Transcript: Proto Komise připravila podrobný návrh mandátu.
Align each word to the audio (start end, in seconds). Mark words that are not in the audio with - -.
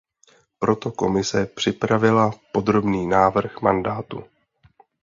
Proto 0.59 0.91
Komise 0.91 1.45
připravila 1.45 2.31
podrobný 2.51 3.07
návrh 3.07 3.61
mandátu. 3.61 4.23